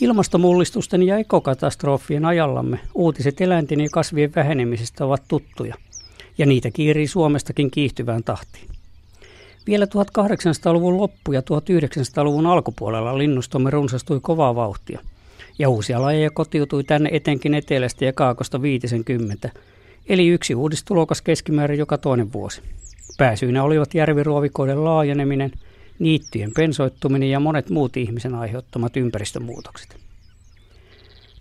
[0.00, 5.74] Ilmastomullistusten ja ekokatastrofien ajallamme uutiset eläinten ja kasvien vähenemisestä ovat tuttuja,
[6.38, 8.68] ja niitä kiirii Suomestakin kiihtyvään tahtiin.
[9.66, 15.00] Vielä 1800-luvun loppu- ja 1900-luvun alkupuolella linnustomme runsastui kovaa vauhtia,
[15.58, 19.50] ja uusia lajeja kotiutui tänne etenkin etelästä ja kaakosta 50,
[20.08, 22.62] eli yksi uudistulokas keskimäärin joka toinen vuosi.
[23.18, 25.50] Pääsyinä olivat järviruovikoiden laajeneminen–
[25.98, 29.96] niittyjen pensoittuminen ja monet muut ihmisen aiheuttamat ympäristömuutokset.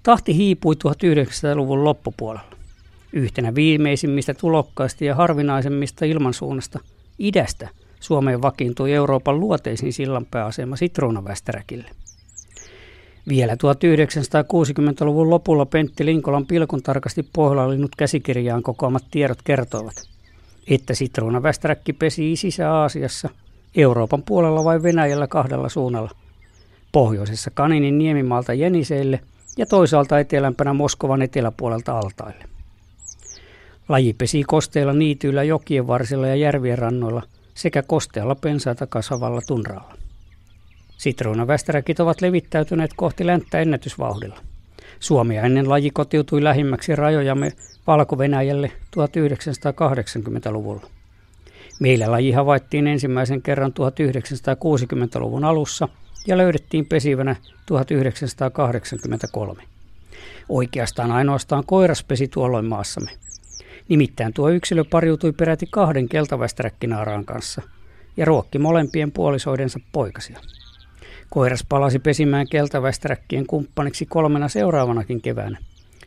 [0.04, 2.56] Tahti hiipui 1900-luvun loppupuolella.
[3.14, 6.80] Yhtenä viimeisimmistä tulokkaista ja harvinaisemmista ilmansuunnasta
[7.20, 7.70] idästä
[8.00, 11.90] Suomeen vakiintui Euroopan luoteisin sillanpääasema Sitruunavästäräkille.
[13.28, 20.10] Vielä 1960-luvun lopulla Pentti Linkolan pilkun tarkasti pohjalla käsikirjaan kokoamat tiedot kertoivat,
[20.68, 23.30] että sitruunavästäräkki pesi Sisä-Aasiassa–
[23.76, 26.12] Euroopan puolella vai Venäjällä kahdella suunnalla.
[26.92, 29.20] Pohjoisessa Kaninin niemimaalta Jeniseille
[29.58, 32.46] ja toisaalta etelämpänä Moskovan eteläpuolelta Altaille.
[33.90, 37.22] Laji pesi kosteilla niityillä jokien varsilla ja järvien rannoilla
[37.54, 39.94] sekä kostealla pensaita kasvavalla tunralla.
[40.98, 44.40] Sitruunavästäräkit ovat levittäytyneet kohti länttä ennätysvauhdilla.
[45.00, 47.54] Suomi ennen laji kotiutui lähimmäksi rajojamme
[47.88, 50.95] Valko-Venäjälle 1980-luvulla.
[51.80, 55.90] Meillä laji havaittiin ensimmäisen kerran 1960-luvun alussa
[56.28, 59.64] ja löydettiin pesivänä 1983.
[60.50, 63.12] Oikeastaan ainoastaan koiras pesi tuolloin maassamme.
[63.88, 67.62] Nimittäin tuo yksilö pariutui peräti kahden keltavästäräkkinaaraan kanssa
[68.18, 70.40] ja ruokki molempien puolisoidensa poikasia.
[71.30, 75.58] Koiras palasi pesimään keltavästäräkkien kumppaniksi kolmena seuraavanakin keväänä,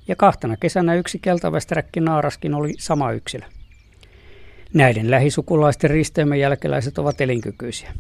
[0.08, 3.44] ja kahtena kesänä yksi keltavästäräkkinaaraskin oli sama yksilö.
[4.74, 7.92] Näiden lähisukulaisten risteymen jälkeläiset ovat elinkykyisiä.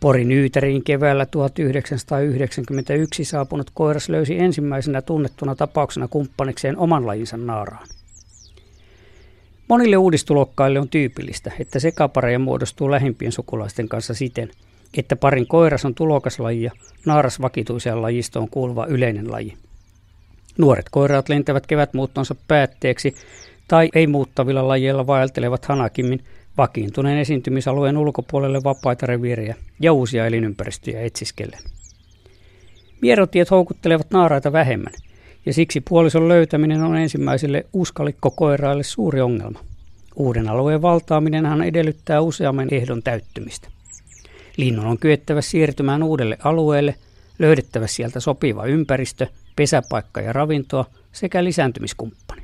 [0.00, 7.86] Porin Yyteriin keväällä 1991 saapunut koiras löysi ensimmäisenä tunnettuna tapauksena kumppanikseen oman lajinsa naaraan.
[9.68, 14.50] Monille uudistulokkaille on tyypillistä, että sekapareja muodostuu lähimpien sukulaisten kanssa siten,
[14.96, 16.70] että parin koiras on tulokaslaji ja
[17.06, 19.56] naaras vakituiseen lajistoon kuuluva yleinen laji.
[20.58, 23.14] Nuoret koiraat lentävät kevätmuuttonsa päätteeksi
[23.70, 26.24] tai ei-muuttavilla lajeilla vaeltelevat hanakimmin
[26.58, 31.60] vakiintuneen esiintymisalueen ulkopuolelle vapaita reviirejä ja uusia elinympäristöjä etsiskellen.
[33.00, 34.92] Mierotiet houkuttelevat naaraita vähemmän,
[35.46, 39.60] ja siksi puolison löytäminen on ensimmäiselle uskallikkokoiraille suuri ongelma.
[40.16, 43.68] Uuden alueen valtaaminenhan edellyttää useamman ehdon täyttymistä.
[44.56, 46.94] Linnun on kyettävä siirtymään uudelle alueelle,
[47.38, 49.26] löydettävä sieltä sopiva ympäristö,
[49.56, 52.39] pesäpaikka ja ravintoa sekä lisääntymiskumppani.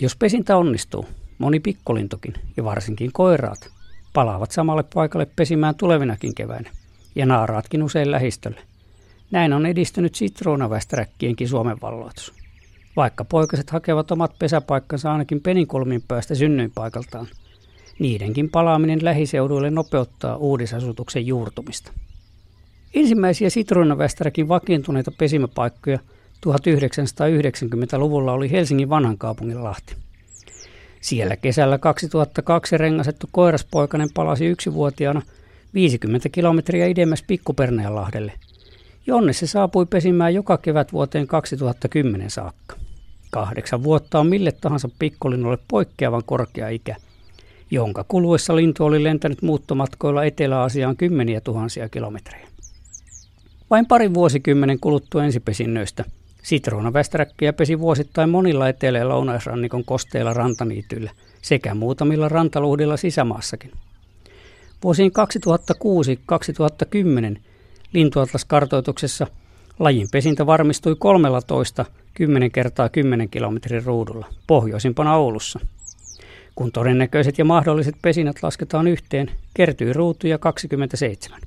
[0.00, 1.06] Jos pesintä onnistuu,
[1.38, 3.70] moni pikkulintukin ja varsinkin koiraat
[4.12, 6.70] palaavat samalle paikalle pesimään tulevinakin keväinä
[7.14, 8.60] ja naaraatkin usein lähistölle.
[9.30, 12.34] Näin on edistynyt sitruunavästäräkkienkin Suomen valloitus.
[12.96, 17.26] Vaikka poikaset hakevat omat pesäpaikkansa ainakin peninkulmin päästä synnyinpaikaltaan,
[17.98, 21.92] niidenkin palaaminen lähiseuduille nopeuttaa uudisasutuksen juurtumista.
[22.94, 25.98] Ensimmäisiä sitruunavästäräkin vakiintuneita pesimäpaikkoja–
[26.46, 29.96] 1990-luvulla oli Helsingin vanhan kaupungin Lahti.
[31.00, 35.22] Siellä kesällä 2002 rengasettu koiraspoikainen palasi yksivuotiaana
[35.74, 37.24] 50 kilometriä idemmäs
[37.88, 38.32] Lahdelle,
[39.06, 42.76] jonne se saapui pesimään joka kevät vuoteen 2010 saakka.
[43.30, 46.96] Kahdeksan vuotta on mille tahansa pikkulinnolle poikkeavan korkea ikä,
[47.70, 52.48] jonka kuluessa lintu oli lentänyt muuttomatkoilla Etelä-Aasiaan kymmeniä tuhansia kilometrejä.
[53.70, 56.04] Vain parin vuosikymmenen kuluttua ensipesinnöistä–
[56.42, 61.10] Sitruunavästäräkkiä pesi vuosittain monilla etelä- ja lounaisrannikon kosteilla rantaniityillä
[61.42, 63.72] sekä muutamilla rantaluhdilla sisämaassakin.
[64.84, 65.12] Vuosiin
[67.36, 67.38] 2006-2010
[67.92, 69.26] lintuatlaskartoituksessa
[69.78, 71.84] lajin pesintä varmistui 13
[72.14, 75.60] 10 kertaa 10 kilometrin ruudulla, pohjoisimpana Oulussa.
[76.54, 81.40] Kun todennäköiset ja mahdolliset pesinät lasketaan yhteen, kertyy ruutuja 27.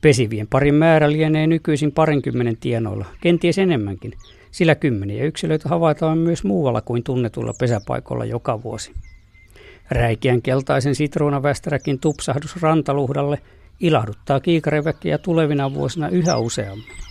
[0.00, 4.12] Pesivien parin määrä lienee nykyisin parinkymmenen tienoilla, kenties enemmänkin,
[4.50, 8.92] sillä kymmeniä yksilöitä havaitaan myös muualla kuin tunnetulla pesäpaikoilla joka vuosi.
[9.90, 13.38] Räikeän keltaisen sitruunavästäräkin tupsahdus rantaluhdalle
[13.80, 17.07] ilahduttaa kiikareväkkiä tulevina vuosina yhä useammin.